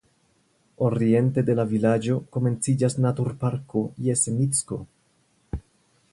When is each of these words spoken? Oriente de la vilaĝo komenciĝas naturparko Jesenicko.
Oriente 0.85 1.41
de 1.49 1.55
la 1.59 1.65
vilaĝo 1.73 2.15
komenciĝas 2.37 2.95
naturparko 3.05 3.83
Jesenicko. 4.07 4.79